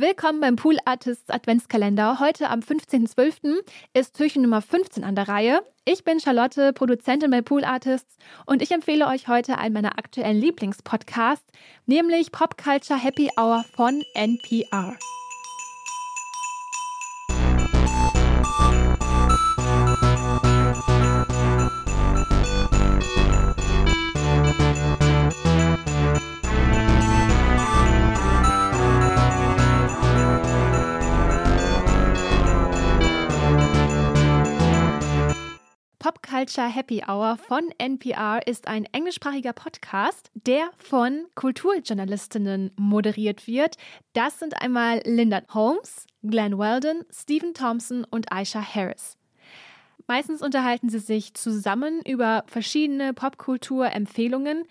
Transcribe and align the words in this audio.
Willkommen 0.00 0.38
beim 0.38 0.54
Pool 0.54 0.76
Artists 0.84 1.28
Adventskalender. 1.28 2.20
Heute 2.20 2.50
am 2.50 2.60
15.12. 2.60 3.64
ist 3.94 4.16
Türchen 4.16 4.42
Nummer 4.42 4.62
15 4.62 5.02
an 5.02 5.16
der 5.16 5.26
Reihe. 5.26 5.60
Ich 5.84 6.04
bin 6.04 6.20
Charlotte, 6.20 6.72
Produzentin 6.72 7.32
bei 7.32 7.42
Pool 7.42 7.64
Artists 7.64 8.16
und 8.46 8.62
ich 8.62 8.70
empfehle 8.70 9.08
euch 9.08 9.26
heute 9.26 9.58
einen 9.58 9.74
meiner 9.74 9.98
aktuellen 9.98 10.40
Lieblingspodcasts, 10.40 11.50
nämlich 11.86 12.30
Pop 12.30 12.56
Culture 12.56 12.96
Happy 12.96 13.28
Hour 13.36 13.64
von 13.74 14.00
NPR. 14.14 14.96
Culture 36.38 36.68
Happy 36.72 37.02
Hour 37.04 37.36
von 37.36 37.68
NPR 37.78 38.46
ist 38.46 38.68
ein 38.68 38.84
englischsprachiger 38.92 39.52
Podcast, 39.52 40.30
der 40.34 40.70
von 40.76 41.26
Kulturjournalistinnen 41.34 42.70
moderiert 42.76 43.48
wird. 43.48 43.74
Das 44.12 44.38
sind 44.38 44.62
einmal 44.62 45.02
Linda 45.04 45.42
Holmes, 45.52 46.06
Glenn 46.22 46.56
Weldon, 46.56 47.02
Stephen 47.10 47.54
Thompson 47.54 48.04
und 48.08 48.30
Aisha 48.30 48.62
Harris. 48.62 49.16
Meistens 50.06 50.40
unterhalten 50.40 50.88
sie 50.88 51.00
sich 51.00 51.34
zusammen 51.34 52.02
über 52.06 52.44
verschiedene 52.46 53.14
Popkultur-Empfehlungen. 53.14 54.62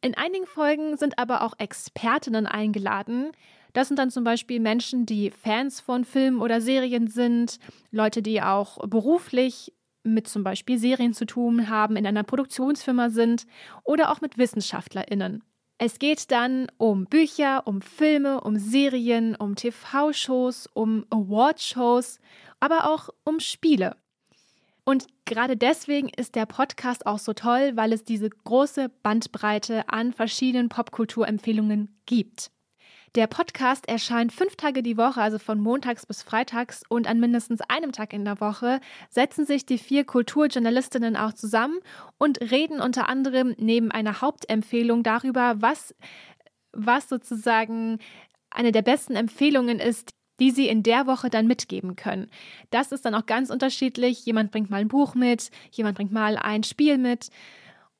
In 0.00 0.14
einigen 0.14 0.46
Folgen 0.46 0.96
sind 0.96 1.18
aber 1.18 1.42
auch 1.42 1.52
Expertinnen 1.58 2.46
eingeladen. 2.46 3.32
Das 3.74 3.88
sind 3.88 3.98
dann 3.98 4.10
zum 4.10 4.24
Beispiel 4.24 4.58
Menschen, 4.58 5.04
die 5.04 5.30
Fans 5.30 5.82
von 5.82 6.06
Filmen 6.06 6.40
oder 6.40 6.62
Serien 6.62 7.08
sind, 7.08 7.58
Leute, 7.90 8.22
die 8.22 8.40
auch 8.40 8.78
beruflich 8.88 9.74
mit 10.04 10.28
zum 10.28 10.44
Beispiel 10.44 10.78
Serien 10.78 11.14
zu 11.14 11.26
tun 11.26 11.68
haben, 11.68 11.96
in 11.96 12.06
einer 12.06 12.22
Produktionsfirma 12.22 13.10
sind 13.10 13.46
oder 13.82 14.12
auch 14.12 14.20
mit 14.20 14.38
WissenschaftlerInnen. 14.38 15.42
Es 15.78 15.98
geht 15.98 16.30
dann 16.30 16.68
um 16.76 17.06
Bücher, 17.06 17.66
um 17.66 17.82
Filme, 17.82 18.40
um 18.40 18.56
Serien, 18.56 19.34
um 19.34 19.56
TV-Shows, 19.56 20.68
um 20.72 21.04
Award-Shows, 21.10 22.20
aber 22.60 22.88
auch 22.88 23.08
um 23.24 23.40
Spiele. 23.40 23.96
Und 24.84 25.06
gerade 25.24 25.56
deswegen 25.56 26.10
ist 26.10 26.36
der 26.36 26.46
Podcast 26.46 27.06
auch 27.06 27.18
so 27.18 27.32
toll, 27.32 27.72
weil 27.74 27.92
es 27.92 28.04
diese 28.04 28.30
große 28.30 28.90
Bandbreite 29.02 29.88
an 29.88 30.12
verschiedenen 30.12 30.68
Popkulturempfehlungen 30.68 31.96
gibt. 32.06 32.50
Der 33.14 33.28
Podcast 33.28 33.88
erscheint 33.88 34.32
fünf 34.32 34.56
Tage 34.56 34.82
die 34.82 34.96
Woche, 34.96 35.20
also 35.20 35.38
von 35.38 35.60
montags 35.60 36.04
bis 36.04 36.24
freitags 36.24 36.82
und 36.88 37.06
an 37.06 37.20
mindestens 37.20 37.60
einem 37.60 37.92
Tag 37.92 38.12
in 38.12 38.24
der 38.24 38.40
Woche 38.40 38.80
setzen 39.08 39.46
sich 39.46 39.64
die 39.64 39.78
vier 39.78 40.04
Kulturjournalistinnen 40.04 41.16
auch 41.16 41.32
zusammen 41.32 41.78
und 42.18 42.40
reden 42.40 42.80
unter 42.80 43.08
anderem 43.08 43.54
neben 43.56 43.92
einer 43.92 44.20
Hauptempfehlung 44.20 45.04
darüber, 45.04 45.62
was, 45.62 45.94
was 46.72 47.08
sozusagen 47.08 48.00
eine 48.50 48.72
der 48.72 48.82
besten 48.82 49.14
Empfehlungen 49.14 49.78
ist, 49.78 50.10
die 50.40 50.50
sie 50.50 50.66
in 50.66 50.82
der 50.82 51.06
Woche 51.06 51.30
dann 51.30 51.46
mitgeben 51.46 51.94
können. 51.94 52.28
Das 52.70 52.90
ist 52.90 53.04
dann 53.04 53.14
auch 53.14 53.26
ganz 53.26 53.50
unterschiedlich. 53.50 54.26
Jemand 54.26 54.50
bringt 54.50 54.70
mal 54.70 54.80
ein 54.80 54.88
Buch 54.88 55.14
mit, 55.14 55.52
jemand 55.70 55.96
bringt 55.96 56.10
mal 56.10 56.36
ein 56.36 56.64
Spiel 56.64 56.98
mit. 56.98 57.28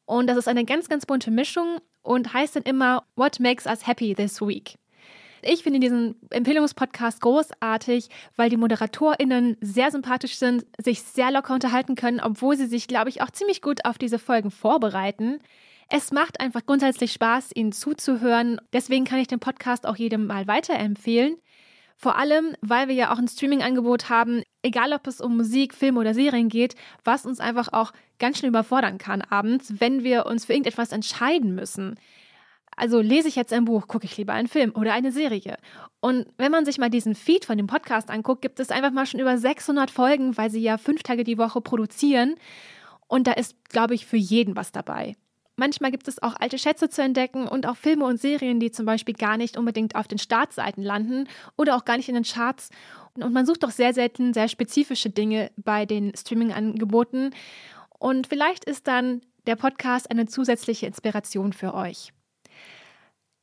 Und 0.06 0.26
das 0.26 0.38
ist 0.38 0.48
eine 0.48 0.64
ganz, 0.64 0.88
ganz 0.88 1.06
bunte 1.06 1.30
Mischung 1.30 1.78
und 2.02 2.34
heißt 2.34 2.56
dann 2.56 2.64
immer, 2.64 3.04
What 3.14 3.38
makes 3.38 3.64
us 3.64 3.86
happy 3.86 4.12
this 4.16 4.40
week? 4.40 4.76
Ich 5.47 5.62
finde 5.62 5.81
diesen 5.81 6.17
Empfehlungspodcast 6.31 7.20
großartig, 7.20 8.09
weil 8.37 8.50
die 8.50 8.56
ModeratorInnen 8.56 9.56
sehr 9.61 9.91
sympathisch 9.91 10.37
sind, 10.37 10.64
sich 10.83 11.03
sehr 11.03 11.31
locker 11.31 11.55
unterhalten 11.55 11.95
können, 11.97 12.20
obwohl 12.20 12.56
sie 12.56 12.67
sich, 12.67 12.89
glaube 12.89 13.11
ich, 13.11 13.20
auch 13.23 13.31
ziemlich 13.31 13.61
gut 13.61 13.84
auf 13.84 13.98
diese 13.98 14.19
Folgen 14.19 14.50
vorbereiten. 14.50 15.41
Es 15.91 16.12
macht 16.12 16.41
einfach 16.41 16.65
grundsätzlich 16.65 17.12
Spaß, 17.12 17.50
ihnen 17.54 17.72
zuzuhören. 17.72 18.60
Deswegen 18.72 19.04
kann 19.04 19.19
ich 19.19 19.28
den 19.28 19.41
Podcast 19.41 19.87
auch 19.87 19.97
jedem 19.97 20.27
mal 20.27 20.47
weiterempfehlen. 20.47 21.37
Vor 21.97 22.16
allem, 22.16 22.56
weil 22.60 22.88
wir 22.88 22.94
ja 22.94 23.12
auch 23.12 23.19
ein 23.19 23.28
Streaming-Angebot 23.28 24.09
haben, 24.09 24.43
egal 24.62 24.93
ob 24.93 25.06
es 25.06 25.21
um 25.21 25.37
Musik, 25.37 25.75
Film 25.75 25.97
oder 25.97 26.15
Serien 26.15 26.49
geht, 26.49 26.75
was 27.04 27.27
uns 27.27 27.38
einfach 27.38 27.69
auch 27.72 27.93
ganz 28.19 28.38
schön 28.38 28.49
überfordern 28.49 28.99
kann 28.99 29.22
abends, 29.22 29.75
wenn 29.78 30.03
wir 30.03 30.27
uns 30.27 30.47
für 30.47 30.53
irgendetwas 30.53 30.93
entscheiden 30.93 31.54
müssen. 31.54 31.97
Also 32.76 33.00
lese 33.00 33.28
ich 33.28 33.36
jetzt 33.36 33.52
ein 33.52 33.64
Buch, 33.64 33.88
gucke 33.88 34.04
ich 34.04 34.16
lieber 34.16 34.32
einen 34.32 34.48
Film 34.48 34.72
oder 34.74 34.92
eine 34.92 35.12
Serie. 35.12 35.56
Und 36.00 36.26
wenn 36.36 36.52
man 36.52 36.64
sich 36.64 36.78
mal 36.78 36.90
diesen 36.90 37.14
Feed 37.14 37.44
von 37.44 37.56
dem 37.56 37.66
Podcast 37.66 38.10
anguckt, 38.10 38.42
gibt 38.42 38.60
es 38.60 38.70
einfach 38.70 38.90
mal 38.90 39.06
schon 39.06 39.20
über 39.20 39.38
600 39.38 39.90
Folgen, 39.90 40.36
weil 40.36 40.50
sie 40.50 40.60
ja 40.60 40.78
fünf 40.78 41.02
Tage 41.02 41.24
die 41.24 41.38
Woche 41.38 41.60
produzieren. 41.60 42.34
Und 43.06 43.26
da 43.26 43.32
ist, 43.32 43.56
glaube 43.68 43.94
ich, 43.94 44.06
für 44.06 44.16
jeden 44.16 44.56
was 44.56 44.72
dabei. 44.72 45.16
Manchmal 45.56 45.92
gibt 45.92 46.08
es 46.08 46.20
auch 46.20 46.34
alte 46.38 46.58
Schätze 46.58 46.88
zu 46.88 47.00
entdecken 47.00 47.46
und 47.46 47.66
auch 47.66 47.76
Filme 47.76 48.06
und 48.06 48.20
Serien, 48.20 48.58
die 48.58 48.72
zum 48.72 48.86
Beispiel 48.86 49.14
gar 49.14 49.36
nicht 49.36 49.56
unbedingt 49.56 49.94
auf 49.94 50.08
den 50.08 50.18
Startseiten 50.18 50.82
landen 50.82 51.28
oder 51.56 51.76
auch 51.76 51.84
gar 51.84 51.96
nicht 51.96 52.08
in 52.08 52.16
den 52.16 52.24
Charts. 52.24 52.70
Und 53.14 53.32
man 53.32 53.46
sucht 53.46 53.62
doch 53.62 53.70
sehr 53.70 53.94
selten 53.94 54.34
sehr 54.34 54.48
spezifische 54.48 55.10
Dinge 55.10 55.52
bei 55.56 55.86
den 55.86 56.12
Streaming-Angeboten. 56.16 57.30
Und 58.00 58.26
vielleicht 58.26 58.64
ist 58.64 58.88
dann 58.88 59.22
der 59.46 59.54
Podcast 59.54 60.10
eine 60.10 60.26
zusätzliche 60.26 60.86
Inspiration 60.86 61.52
für 61.52 61.74
euch. 61.74 62.12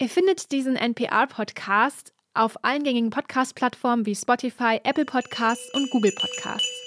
Ihr 0.02 0.10
findet 0.10 0.52
diesen 0.52 0.78
NPR-Podcast 0.78 2.12
auf 2.34 2.64
allen 2.64 2.82
gängigen 2.82 3.12
Podcast-Plattformen 3.12 4.08
wie 4.08 4.16
Spotify, 4.16 4.80
Apple 4.84 5.06
Podcasts 5.06 5.72
und 5.76 5.92
Google 5.92 6.12
Podcasts. 6.20 6.81